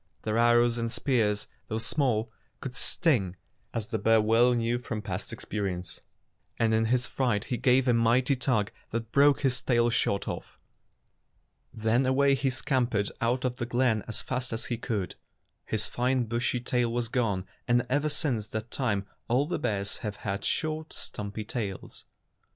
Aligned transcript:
Their 0.23 0.39
arrows 0.39 0.79
and 0.79 0.91
spears, 0.91 1.45
though 1.67 1.77
small, 1.77 2.31
could 2.59 2.75
sting, 2.75 3.35
as 3.71 3.89
the 3.89 3.99
bear 3.99 4.19
well 4.19 4.55
knew 4.55 4.79
from 4.79 5.03
past 5.03 5.31
experience, 5.31 6.01
and 6.57 6.73
in 6.73 6.85
his 6.85 7.05
fright 7.05 7.43
he 7.43 7.57
gave 7.57 7.87
a 7.87 7.93
mighty 7.93 8.35
tug 8.35 8.71
that 8.89 9.11
broke 9.11 9.41
his 9.41 9.61
tail 9.61 9.91
short 9.91 10.27
off. 10.27 10.57
Then 11.71 12.03
away 12.07 12.33
he 12.33 12.47
scam 12.49 12.87
pered 12.89 13.11
out 13.21 13.45
of 13.45 13.57
the 13.57 13.65
glen 13.67 14.03
as 14.07 14.23
fast 14.23 14.51
as 14.51 14.65
he 14.65 14.77
could 14.79 15.09
go. 15.09 15.15
His 15.65 15.85
fine 15.85 16.23
bushy 16.23 16.61
tail 16.61 16.91
was 16.91 17.07
gone, 17.07 17.45
and 17.67 17.85
ever 17.87 18.09
since 18.09 18.47
that 18.47 18.71
time 18.71 19.05
all 19.27 19.45
the 19.45 19.59
bears 19.59 19.97
have 19.99 20.15
had 20.25 20.43
short, 20.43 20.93
stumpy 20.93 21.45
tails. 21.45 22.05